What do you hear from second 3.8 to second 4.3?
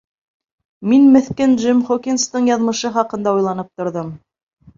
торҙом.